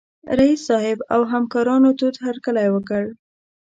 رييس 0.37 0.61
صاحب 0.69 0.97
او 1.13 1.21
همکارانو 1.33 1.89
تود 1.99 2.15
هرکلی 2.25 2.67
وکړ. 2.71 3.03